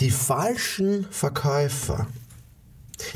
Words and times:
die 0.00 0.10
falschen 0.10 1.06
Verkäufer. 1.10 2.06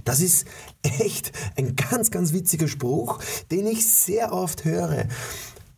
Das 0.04 0.20
ist 0.20 0.46
echt 0.82 1.32
ein 1.56 1.76
ganz, 1.76 2.10
ganz 2.10 2.32
witziger 2.32 2.68
Spruch, 2.68 3.20
den 3.50 3.66
ich 3.66 3.86
sehr 3.86 4.32
oft 4.32 4.64
höre 4.64 5.06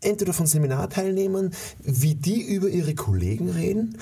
entweder 0.03 0.33
von 0.33 0.47
Seminarteilnehmern, 0.47 1.53
wie 1.83 2.15
die 2.15 2.43
über 2.43 2.69
ihre 2.69 2.95
Kollegen 2.95 3.51
reden, 3.51 3.99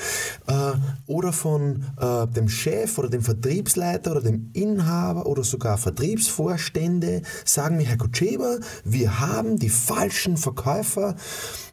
äh, 0.47 0.73
oder 1.07 1.33
von 1.33 1.85
äh, 2.01 2.27
dem 2.27 2.49
Chef 2.49 2.99
oder 2.99 3.09
dem 3.09 3.23
Vertriebsleiter 3.23 4.13
oder 4.13 4.23
dem 4.23 4.51
Inhaber 4.53 5.27
oder 5.27 5.45
sogar 5.45 5.79
Vertriebsvorstände, 5.79 7.23
sagen 7.45 7.77
mir, 7.77 7.87
Herr 7.87 7.99
Kutscheber, 7.99 8.59
wir 8.85 9.21
haben 9.21 9.59
die 9.59 9.71
falschen 9.71 10.37
Verkäufer. 10.37 11.17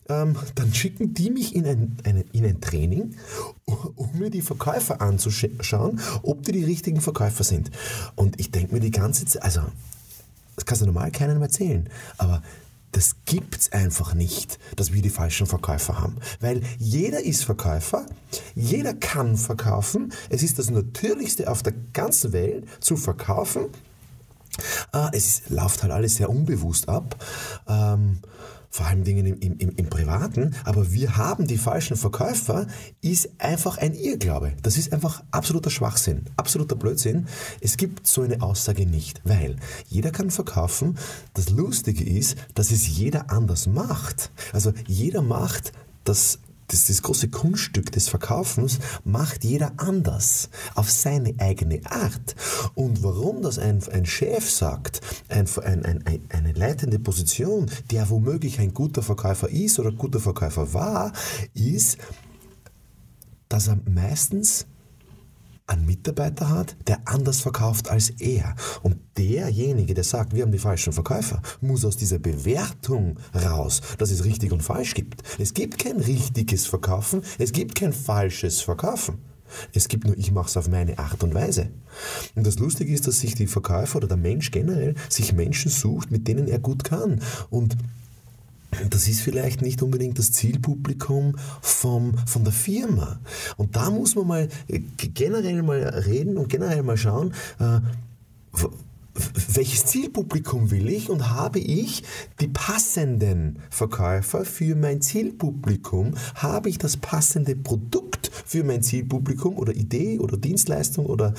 Ähm, 0.09 0.37
dann 0.55 0.73
schicken 0.73 1.13
die 1.13 1.29
mich 1.29 1.53
in 1.53 1.65
ein, 1.65 1.97
eine, 2.05 2.23
in 2.31 2.45
ein 2.45 2.61
Training, 2.61 3.15
um 3.65 4.09
mir 4.17 4.29
die 4.29 4.41
Verkäufer 4.41 5.01
anzuschauen, 5.01 5.99
ob 6.23 6.43
die 6.43 6.53
die 6.53 6.63
richtigen 6.63 7.01
Verkäufer 7.01 7.43
sind. 7.43 7.71
Und 8.15 8.39
ich 8.39 8.51
denke 8.51 8.73
mir 8.73 8.79
die 8.79 8.91
ganze 8.91 9.25
Zeit, 9.25 9.43
also, 9.43 9.61
das 10.55 10.65
kannst 10.65 10.81
du 10.81 10.85
normal 10.85 11.11
keinem 11.11 11.41
erzählen, 11.41 11.89
aber 12.17 12.41
das 12.97 13.15
gibt's 13.25 13.71
einfach 13.73 14.15
nicht, 14.15 14.57
dass 14.75 14.91
wir 14.91 15.03
die 15.03 15.11
falschen 15.11 15.45
Verkäufer 15.45 15.99
haben. 15.99 16.15
Weil 16.39 16.63
jeder 16.79 17.23
ist 17.23 17.45
Verkäufer, 17.45 18.07
jeder 18.55 18.95
kann 18.95 19.37
verkaufen. 19.37 20.11
Es 20.29 20.41
ist 20.41 20.57
das 20.57 20.71
Natürlichste 20.71 21.47
auf 21.47 21.61
der 21.61 21.73
ganzen 21.93 22.33
Welt 22.33 22.65
zu 22.79 22.97
verkaufen. 22.97 23.65
Äh, 24.93 25.09
es 25.13 25.43
läuft 25.49 25.83
halt 25.83 25.93
alles 25.93 26.15
sehr 26.15 26.31
unbewusst 26.31 26.89
ab. 26.89 27.23
Vor 28.69 28.85
allem 28.85 29.03
Dingen 29.03 29.25
im, 29.25 29.57
im, 29.57 29.69
im, 29.69 29.89
Privaten, 29.89 30.55
aber 30.65 30.91
wir 30.91 31.17
haben 31.17 31.47
die 31.47 31.57
falschen 31.57 31.97
Verkäufer, 31.97 32.67
ist 33.01 33.29
einfach 33.39 33.77
ein 33.77 33.93
Irrglaube. 33.93 34.53
Das 34.61 34.77
ist 34.77 34.93
einfach 34.93 35.23
absoluter 35.31 35.69
Schwachsinn, 35.69 36.25
absoluter 36.35 36.75
Blödsinn. 36.75 37.27
Es 37.61 37.77
gibt 37.77 38.05
so 38.05 38.21
eine 38.21 38.41
Aussage 38.41 38.85
nicht, 38.85 39.21
weil 39.23 39.55
jeder 39.87 40.11
kann 40.11 40.29
verkaufen. 40.31 40.97
Das 41.33 41.49
Lustige 41.49 42.03
ist, 42.03 42.37
dass 42.53 42.71
es 42.71 42.87
jeder 42.87 43.31
anders 43.31 43.67
macht. 43.67 44.31
Also 44.53 44.73
jeder 44.85 45.21
macht 45.21 45.71
das 46.03 46.39
das, 46.67 46.87
das 46.87 47.01
große 47.01 47.29
Kunststück 47.29 47.91
des 47.91 48.09
Verkaufens 48.09 48.79
macht 49.03 49.43
jeder 49.43 49.73
anders, 49.77 50.49
auf 50.75 50.91
seine 50.91 51.33
eigene 51.39 51.81
Art. 51.85 52.35
Und 52.75 53.03
warum 53.03 53.41
das 53.41 53.57
ein, 53.57 53.81
ein 53.91 54.05
Chef 54.05 54.49
sagt, 54.49 55.01
ein, 55.29 55.47
ein, 55.63 55.85
ein, 55.85 56.21
eine 56.29 56.51
leitende 56.53 56.99
Position, 56.99 57.69
der 57.91 58.09
womöglich 58.09 58.59
ein 58.59 58.73
guter 58.73 59.01
Verkäufer 59.01 59.49
ist 59.49 59.79
oder 59.79 59.91
guter 59.91 60.19
Verkäufer 60.19 60.73
war, 60.73 61.13
ist, 61.53 61.97
dass 63.49 63.67
er 63.67 63.79
meistens 63.89 64.65
einen 65.67 65.85
Mitarbeiter 65.85 66.49
hat, 66.49 66.75
der 66.87 67.01
anders 67.05 67.41
verkauft 67.41 67.89
als 67.89 68.09
er. 68.09 68.55
Und 68.83 68.97
derjenige, 69.17 69.93
der 69.93 70.05
sagt, 70.05 70.33
wir 70.33 70.43
haben 70.43 70.51
die 70.51 70.57
falschen 70.57 70.93
Verkäufer, 70.93 71.41
muss 71.61 71.85
aus 71.85 71.97
dieser 71.97 72.19
Bewertung 72.19 73.17
raus, 73.35 73.81
dass 73.97 74.11
es 74.11 74.23
richtig 74.23 74.53
und 74.53 74.63
falsch 74.63 74.93
gibt. 74.93 75.23
Es 75.37 75.53
gibt 75.53 75.77
kein 75.77 75.97
richtiges 75.97 76.65
Verkaufen, 76.65 77.21
es 77.37 77.51
gibt 77.51 77.75
kein 77.75 77.93
falsches 77.93 78.61
Verkaufen. 78.61 79.19
Es 79.73 79.87
gibt 79.87 80.05
nur, 80.05 80.17
ich 80.17 80.31
mache 80.31 80.47
es 80.47 80.57
auf 80.57 80.67
meine 80.67 80.99
Art 80.99 81.23
und 81.23 81.33
Weise. 81.33 81.69
Und 82.35 82.45
das 82.45 82.59
Lustige 82.59 82.93
ist, 82.93 83.07
dass 83.07 83.19
sich 83.19 83.35
die 83.35 83.47
Verkäufer 83.47 83.97
oder 83.97 84.07
der 84.07 84.17
Mensch 84.17 84.51
generell 84.51 84.95
sich 85.09 85.33
Menschen 85.33 85.71
sucht, 85.71 86.11
mit 86.11 86.27
denen 86.27 86.47
er 86.47 86.59
gut 86.59 86.83
kann. 86.83 87.21
Und 87.49 87.77
das 88.89 89.07
ist 89.07 89.21
vielleicht 89.21 89.61
nicht 89.61 89.81
unbedingt 89.81 90.19
das 90.19 90.31
Zielpublikum 90.31 91.35
vom, 91.61 92.15
von 92.25 92.43
der 92.43 92.53
Firma. 92.53 93.19
Und 93.57 93.75
da 93.75 93.89
muss 93.89 94.15
man 94.15 94.27
mal 94.27 94.49
äh, 94.67 94.79
generell 94.97 95.63
mal 95.63 95.83
reden 95.83 96.37
und 96.37 96.49
generell 96.49 96.83
mal 96.83 96.97
schauen, 96.97 97.33
äh, 97.59 97.79
welches 99.53 99.85
Zielpublikum 99.85 100.71
will 100.71 100.89
ich 100.89 101.09
und 101.09 101.29
habe 101.29 101.59
ich 101.59 102.03
die 102.39 102.47
passenden 102.47 103.59
Verkäufer 103.69 104.45
für 104.45 104.75
mein 104.75 105.01
Zielpublikum? 105.01 106.13
Habe 106.35 106.69
ich 106.69 106.77
das 106.77 106.97
passende 106.97 107.55
Produkt 107.55 108.06
für 108.45 108.63
mein 108.63 108.83
Zielpublikum 108.83 109.57
oder 109.57 109.73
Idee 109.75 110.19
oder 110.19 110.37
Dienstleistung 110.37 111.05
oder, 111.05 111.33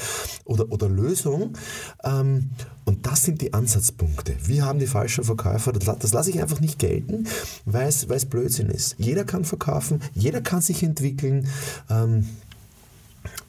oder, 0.44 0.70
oder 0.70 0.88
Lösung? 0.88 1.56
Ähm, 2.04 2.50
und 2.84 3.06
das 3.06 3.22
sind 3.22 3.42
die 3.42 3.52
Ansatzpunkte. 3.52 4.34
Wir 4.44 4.64
haben 4.64 4.78
die 4.78 4.86
falschen 4.86 5.24
Verkäufer, 5.24 5.72
das, 5.72 6.12
lasse 6.12 6.30
ich 6.30 6.40
einfach 6.40 6.60
nicht 6.60 6.78
gelten, 6.78 7.26
weil 7.64 7.88
es, 7.88 8.08
weil 8.08 8.16
es 8.16 8.26
Blödsinn 8.26 8.70
ist. 8.70 8.96
Jeder 8.98 9.24
kann 9.24 9.44
verkaufen, 9.44 10.00
jeder 10.14 10.40
kann 10.40 10.62
sich 10.62 10.82
entwickeln 10.82 11.48
ähm, 11.90 12.26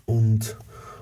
und 0.05 0.57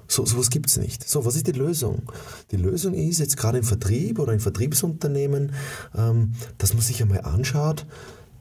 so, 0.08 0.26
sowas 0.26 0.50
gibt 0.50 0.70
es 0.70 0.78
nicht. 0.78 1.08
So, 1.08 1.26
was 1.26 1.36
ist 1.36 1.48
die 1.48 1.52
Lösung? 1.52 2.04
Die 2.52 2.58
Lösung 2.58 2.94
ist 2.94 3.20
jetzt 3.20 3.36
gerade 3.38 3.58
im 3.58 3.64
Vertrieb 3.64 4.20
oder 4.20 4.34
in 4.34 4.40
Vertriebsunternehmen, 4.40 5.52
ähm, 5.96 6.34
dass 6.58 6.74
man 6.74 6.82
sich 6.82 7.02
einmal 7.02 7.22
anschaut, 7.22 7.86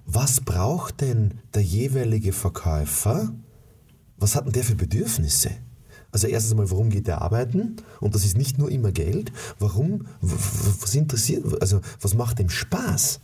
was 0.06 0.40
braucht 0.40 1.00
denn 1.00 1.40
der 1.54 1.62
jeweilige 1.62 2.32
Verkäufer? 2.32 3.32
Was 4.18 4.34
hat 4.34 4.46
denn 4.46 4.52
der 4.52 4.64
für 4.64 4.74
Bedürfnisse? 4.74 5.50
Also 6.12 6.28
erstens 6.28 6.52
einmal, 6.52 6.70
warum 6.70 6.88
geht 6.88 7.08
er 7.08 7.20
arbeiten? 7.20 7.76
Und 8.00 8.14
das 8.14 8.24
ist 8.24 8.38
nicht 8.38 8.56
nur 8.56 8.70
immer 8.70 8.90
Geld. 8.90 9.32
Warum? 9.58 10.06
Was 10.22 10.94
interessiert? 10.94 11.44
Also 11.60 11.82
was 12.00 12.14
macht 12.14 12.38
dem 12.38 12.48
Spaß? 12.48 13.20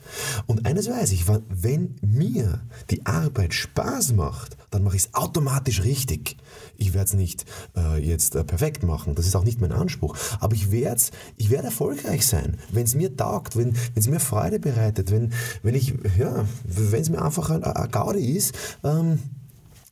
Und 0.47 0.67
eines 0.67 0.91
weiß 0.91 1.13
ich, 1.13 1.25
wenn 1.49 1.95
mir 2.03 2.61
die 2.91 3.07
Arbeit 3.07 3.55
Spaß 3.55 4.13
macht, 4.13 4.59
dann 4.71 4.83
mache 4.83 4.97
ich 4.97 5.05
es 5.05 5.15
automatisch 5.15 5.85
richtig. 5.85 6.37
Ich 6.77 6.93
werde 6.93 7.07
es 7.07 7.15
nicht 7.15 7.47
äh, 7.77 7.99
jetzt 7.99 8.35
äh, 8.35 8.45
perfekt 8.45 8.83
machen. 8.83 9.15
Das 9.15 9.27
ist 9.27 9.37
auch 9.37 9.45
nicht 9.45 9.61
mein 9.61 9.73
Anspruch. 9.73 10.17
Aber 10.41 10.55
ich 10.55 10.71
werde 10.71 11.01
ich 11.39 11.49
werde 11.49 11.69
erfolgreich 11.69 12.27
sein, 12.27 12.59
wenn 12.73 12.85
es 12.85 12.95
mir 12.95 13.17
taugt, 13.17 13.57
wenn 13.57 13.75
es 13.95 14.07
mir 14.07 14.21
Freude 14.21 14.59
bereitet, 14.59 15.11
wenn 15.11 15.33
wenn 15.63 15.75
ich 15.75 15.95
ja, 16.19 16.45
wenn 16.67 17.01
es 17.01 17.09
mir 17.09 17.23
einfach 17.23 17.49
ein, 17.49 17.65
ein 17.65 17.91
Gaudi 17.91 18.37
ist. 18.37 18.55
Ähm, 18.85 19.19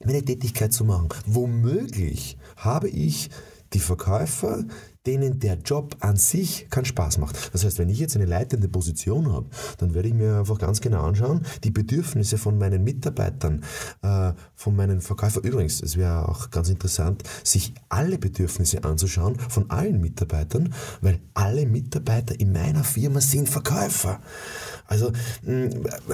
meine 0.04 0.24
Tätigkeit 0.24 0.72
zu 0.72 0.84
machen. 0.84 1.08
Womöglich 1.26 2.38
habe 2.56 2.88
ich 2.88 3.30
die 3.72 3.80
Verkäufer, 3.80 4.64
denen 5.06 5.38
der 5.38 5.54
Job 5.58 5.96
an 6.00 6.16
sich 6.16 6.68
keinen 6.68 6.84
Spaß 6.84 7.18
macht. 7.18 7.54
Das 7.54 7.64
heißt, 7.64 7.78
wenn 7.78 7.88
ich 7.88 7.98
jetzt 7.98 8.16
eine 8.16 8.26
leitende 8.26 8.68
Position 8.68 9.32
habe, 9.32 9.46
dann 9.78 9.94
werde 9.94 10.08
ich 10.08 10.14
mir 10.14 10.38
einfach 10.38 10.58
ganz 10.58 10.80
genau 10.80 11.02
anschauen, 11.04 11.46
die 11.64 11.70
Bedürfnisse 11.70 12.36
von 12.36 12.58
meinen 12.58 12.84
Mitarbeitern, 12.84 13.64
äh, 14.02 14.32
von 14.54 14.76
meinen 14.76 15.00
Verkäufern. 15.00 15.44
Übrigens, 15.44 15.82
es 15.82 15.96
wäre 15.96 16.28
auch 16.28 16.50
ganz 16.50 16.68
interessant, 16.68 17.22
sich 17.44 17.72
alle 17.88 18.18
Bedürfnisse 18.18 18.84
anzuschauen 18.84 19.38
von 19.38 19.70
allen 19.70 20.00
Mitarbeitern, 20.00 20.74
weil 21.00 21.20
alle 21.32 21.64
Mitarbeiter 21.64 22.38
in 22.38 22.52
meiner 22.52 22.84
Firma 22.84 23.20
sind 23.20 23.48
Verkäufer. 23.48 24.20
Also 24.90 25.12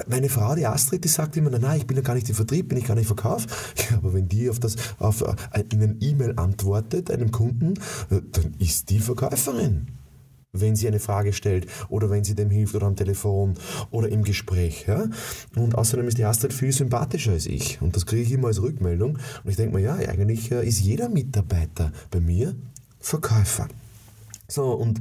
meine 0.07 0.29
Frau, 0.29 0.53
die 0.53 0.67
Astrid, 0.67 1.03
die 1.03 1.07
sagt 1.09 1.35
immer, 1.35 1.49
nein, 1.49 1.79
ich 1.79 1.87
bin 1.87 1.97
ja 1.97 2.03
gar 2.03 2.13
nicht 2.13 2.29
im 2.29 2.35
Vertrieb, 2.35 2.69
bin 2.69 2.77
ich 2.77 2.85
gar 2.85 2.95
nicht 2.95 3.07
Verkauf. 3.07 3.45
Ja, 3.89 3.97
aber 3.97 4.13
wenn 4.13 4.27
die 4.27 4.49
auf 4.49 4.59
das, 4.59 4.75
auf 4.99 5.21
äh, 5.21 5.63
in 5.71 5.81
eine 5.81 5.95
E-Mail 5.99 6.33
antwortet, 6.37 7.09
einem 7.09 7.31
Kunden, 7.31 7.73
äh, 8.09 8.21
dann 8.31 8.53
ist 8.59 8.89
die 8.89 8.99
Verkäuferin 8.99 9.87
wenn 10.53 10.75
sie 10.75 10.87
eine 10.87 10.99
Frage 10.99 11.33
stellt 11.33 11.67
oder 11.87 12.09
wenn 12.09 12.23
sie 12.23 12.33
dem 12.33 12.49
hilft 12.49 12.73
oder 12.73 12.87
am 12.87 12.95
Telefon 12.95 13.55
oder 13.91 14.09
im 14.09 14.23
Gespräch. 14.23 14.85
Ja? 14.87 15.05
Und 15.55 15.75
außerdem 15.75 16.07
ist 16.07 16.17
die 16.17 16.25
Astrid 16.25 16.51
viel 16.51 16.71
sympathischer 16.71 17.33
als 17.33 17.45
ich. 17.45 17.79
Und 17.81 17.95
das 17.95 18.07
kriege 18.07 18.23
ich 18.23 18.31
immer 18.31 18.47
als 18.47 18.61
Rückmeldung. 18.61 19.19
Und 19.43 19.49
ich 19.49 19.55
denke 19.55 19.75
mir, 19.75 19.81
ja, 19.83 19.95
eigentlich 19.95 20.51
äh, 20.51 20.65
ist 20.65 20.79
jeder 20.79 21.09
Mitarbeiter 21.09 21.91
bei 22.09 22.19
mir 22.19 22.55
Verkäufer. 22.99 23.67
So, 24.47 24.71
und 24.71 24.99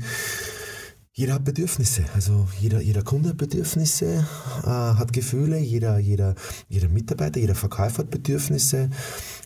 jeder 1.19 1.33
hat 1.33 1.45
Bedürfnisse, 1.45 2.05
also 2.15 2.47
jeder, 2.61 2.83
jeder 2.83 3.03
Kunde 3.03 3.31
hat 3.31 3.39
Bedürfnisse, 3.39 4.27
äh, 4.65 4.67
hat 4.67 5.15
Gefühle, 5.15 5.59
jeder, 5.59 5.99
jeder, 5.99 6.35
jeder 6.69 6.91
Mitarbeiter, 6.91 7.41
jeder 7.41 7.55
Verkäufer 7.55 8.01
hat 8.03 8.11
Bedürfnisse 8.11 8.91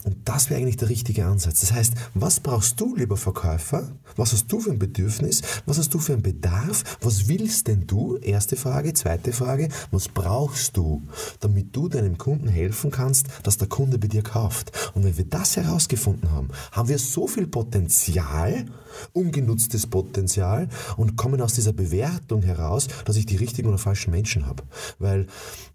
Und 0.02 0.17
das 0.25 0.50
wäre 0.50 0.61
eigentlich 0.61 0.78
der 0.78 0.88
richtige 0.88 1.26
Ansatz. 1.26 1.61
Das 1.61 1.72
heißt, 1.72 1.93
was 2.14 2.40
brauchst 2.40 2.81
du, 2.81 2.96
lieber 2.96 3.17
Verkäufer? 3.17 3.87
Was 4.17 4.32
hast 4.32 4.49
du 4.49 4.58
für 4.58 4.72
ein 4.72 4.81
Bedürfnis? 4.81 5.43
Was 5.67 5.78
hast 5.78 5.94
du 5.94 6.00
für 6.00 6.14
einen 6.14 6.22
Bedarf? 6.22 6.82
Was 7.02 7.28
willst 7.28 7.69
denn 7.69 7.87
du? 7.87 8.16
Erste 8.16 8.56
Frage. 8.56 8.93
Zweite 8.94 9.32
Frage, 9.32 9.69
was 9.93 10.08
brauchst 10.08 10.76
du, 10.76 11.02
damit 11.38 11.76
du 11.76 11.88
deinem 11.88 12.19
Kunden 12.19 12.49
helfen 12.49 12.90
kannst, 12.90 13.26
dass 13.44 13.58
der 13.58 13.69
Kunde 13.69 13.99
bei 13.99 14.08
dir 14.08 14.23
kauft? 14.23 14.73
Und 14.94 15.05
wenn 15.05 15.16
wir 15.16 15.26
das 15.26 15.56
herausgefunden 15.56 16.32
haben, 16.32 16.49
haben 16.73 16.88
wir 16.88 16.99
so 16.99 17.28
viel 17.28 17.46
Potenzial, 17.46 18.66
ungenutztes 19.12 19.87
Potenzial 19.87 20.69
und 20.96 21.16
kommen 21.16 21.40
aus 21.40 21.60
dieser 21.61 21.73
Bewertung 21.73 22.43
heraus, 22.43 22.89
dass 23.05 23.17
ich 23.17 23.27
die 23.27 23.37
richtigen 23.37 23.69
oder 23.69 23.79
falschen 23.79 24.11
Menschen 24.11 24.47
habe. 24.47 24.62
Weil 24.99 25.27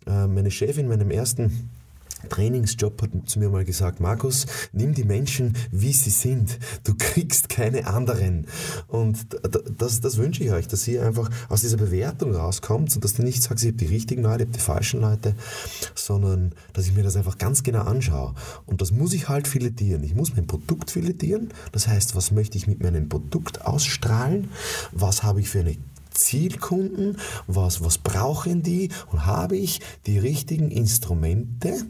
äh, 0.08 0.28
meine 0.28 0.52
Chefin 0.52 0.86
in 0.86 0.90
meinem 0.90 1.12
ersten 1.12 1.70
Trainingsjob 2.30 3.02
hat 3.02 3.10
zu 3.25 3.40
mir 3.40 3.50
mal 3.50 3.66
gesagt, 3.66 4.00
Markus, 4.00 4.46
nimm 4.72 4.94
die 4.94 5.04
Menschen, 5.04 5.56
wie 5.72 5.94
sie 5.94 6.10
sind. 6.10 6.60
Du 6.84 6.96
kriegst 6.98 7.50
keine 7.50 7.88
anderen. 7.88 8.48
Und 8.88 9.28
das, 9.78 10.02
das 10.02 10.18
wünsche 10.18 10.44
ich 10.44 10.52
euch, 10.52 10.68
dass 10.68 10.88
ihr 10.88 11.06
einfach 11.06 11.30
aus 11.50 11.62
dieser 11.62 11.78
Bewertung 11.78 12.34
rauskommt 12.34 12.96
und 12.96 13.04
dass 13.04 13.13
du 13.13 13.24
nicht 13.24 13.44
sagst, 13.44 13.63
ich 13.63 13.69
habe 13.69 13.78
die 13.78 13.86
richtigen 13.86 14.24
Leute, 14.24 14.44
ich 14.44 14.48
habe 14.48 14.57
die 14.57 14.63
falschen 14.63 15.02
Leute, 15.02 15.36
sondern 15.94 16.54
dass 16.74 16.86
ich 16.86 16.94
mir 16.94 17.04
das 17.04 17.16
einfach 17.16 17.38
ganz 17.38 17.63
genau 17.63 17.84
anschaue. 17.84 18.34
Und 18.66 18.81
das 18.81 18.92
muss 18.92 19.13
ich 19.13 19.30
halt 19.30 19.48
filetieren. 19.48 20.04
Ich 20.04 20.16
muss 20.16 20.36
mein 20.36 20.48
Produkt 20.48 20.92
filetieren. 20.92 21.50
Das 21.72 21.88
heißt, 21.88 22.16
was 22.16 22.31
möchte 22.31 22.58
ich 22.58 22.68
mit 22.68 22.81
meinem 22.81 23.10
Produkt 23.10 23.66
ausstrahlen? 23.66 24.50
Was 24.92 25.24
habe 25.24 25.42
ich 25.42 25.50
für 25.50 25.60
eine 25.60 25.78
Zielkunden, 26.15 27.17
was, 27.47 27.83
was 27.83 27.97
brauchen 27.97 28.63
die 28.63 28.89
und 29.12 29.25
habe 29.25 29.56
ich 29.57 29.81
die 30.06 30.17
richtigen 30.17 30.71
Instrumente, 30.71 31.85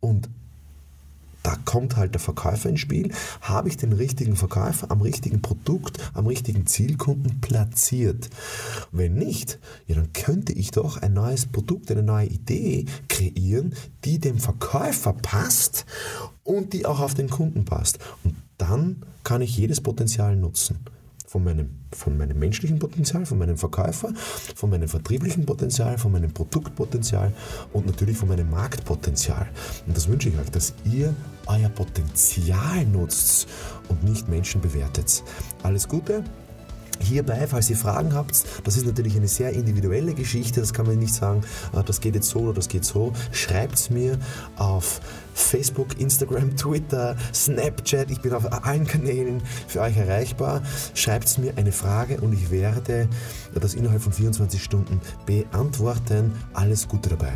und 0.00 0.28
da 1.42 1.56
kommt 1.64 1.96
halt 1.96 2.14
der 2.14 2.20
Verkäufer 2.20 2.68
ins 2.68 2.80
Spiel. 2.80 3.12
Habe 3.40 3.68
ich 3.68 3.76
den 3.76 3.92
richtigen 3.92 4.36
Verkäufer 4.36 4.90
am 4.90 5.00
richtigen 5.00 5.42
Produkt, 5.42 5.98
am 6.14 6.26
richtigen 6.26 6.66
Zielkunden 6.66 7.40
platziert? 7.40 8.30
Wenn 8.92 9.14
nicht, 9.14 9.58
ja, 9.86 9.96
dann 9.96 10.12
könnte 10.12 10.52
ich 10.52 10.70
doch 10.70 10.98
ein 10.98 11.14
neues 11.14 11.46
Produkt, 11.46 11.90
eine 11.90 12.02
neue 12.02 12.26
Idee 12.26 12.86
kreieren, 13.08 13.74
die 14.04 14.18
dem 14.18 14.38
Verkäufer 14.38 15.14
passt 15.14 15.84
und 16.44 16.72
die 16.72 16.86
auch 16.86 17.00
auf 17.00 17.14
den 17.14 17.30
Kunden 17.30 17.64
passt. 17.64 17.98
Und 18.22 18.36
dann 18.58 19.02
kann 19.24 19.42
ich 19.42 19.56
jedes 19.56 19.80
Potenzial 19.80 20.36
nutzen 20.36 20.78
von 21.32 21.44
meinem, 21.44 21.70
von 21.92 22.18
meinem 22.18 22.38
menschlichen 22.38 22.78
Potenzial, 22.78 23.24
von 23.24 23.38
meinem 23.38 23.56
Verkäufer, 23.56 24.12
von 24.54 24.68
meinem 24.68 24.86
vertrieblichen 24.86 25.46
Potenzial, 25.46 25.96
von 25.96 26.12
meinem 26.12 26.30
Produktpotenzial 26.30 27.32
und 27.72 27.86
natürlich 27.86 28.18
von 28.18 28.28
meinem 28.28 28.50
Marktpotenzial. 28.50 29.48
Und 29.86 29.96
das 29.96 30.08
wünsche 30.08 30.28
ich 30.28 30.38
euch, 30.38 30.50
dass 30.50 30.74
ihr 30.84 31.14
euer 31.46 31.70
Potenzial 31.70 32.84
nutzt 32.84 33.48
und 33.88 34.04
nicht 34.04 34.28
Menschen 34.28 34.60
bewertet. 34.60 35.24
Alles 35.62 35.88
Gute, 35.88 36.22
hierbei, 37.02 37.46
falls 37.48 37.68
ihr 37.70 37.76
Fragen 37.76 38.14
habt, 38.14 38.44
das 38.64 38.76
ist 38.76 38.86
natürlich 38.86 39.16
eine 39.16 39.28
sehr 39.28 39.52
individuelle 39.52 40.14
Geschichte, 40.14 40.60
das 40.60 40.72
kann 40.72 40.86
man 40.86 40.98
nicht 40.98 41.14
sagen, 41.14 41.42
ah, 41.72 41.82
das 41.82 42.00
geht 42.00 42.14
jetzt 42.14 42.28
so 42.28 42.40
oder 42.40 42.54
das 42.54 42.68
geht 42.68 42.84
so. 42.84 43.12
Schreibt 43.32 43.76
es 43.76 43.90
mir 43.90 44.18
auf 44.56 45.00
Facebook, 45.34 46.00
Instagram, 46.00 46.56
Twitter, 46.56 47.16
Snapchat, 47.32 48.10
ich 48.10 48.20
bin 48.20 48.32
auf 48.32 48.64
allen 48.64 48.86
Kanälen 48.86 49.42
für 49.66 49.80
euch 49.80 49.96
erreichbar. 49.96 50.62
Schreibt 50.94 51.26
es 51.26 51.38
mir 51.38 51.56
eine 51.56 51.72
Frage 51.72 52.20
und 52.20 52.32
ich 52.32 52.50
werde 52.50 53.08
das 53.54 53.74
innerhalb 53.74 54.02
von 54.02 54.12
24 54.12 54.62
Stunden 54.62 55.00
beantworten. 55.26 56.32
Alles 56.52 56.88
Gute 56.88 57.10
dabei. 57.10 57.32